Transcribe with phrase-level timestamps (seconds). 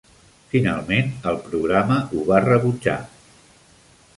[0.53, 2.97] Finalment, el programa ho va rebutjar.